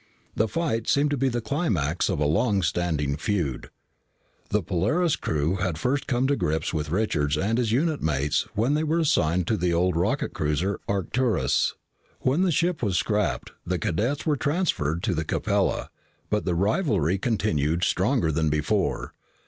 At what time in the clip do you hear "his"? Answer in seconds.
7.59-7.71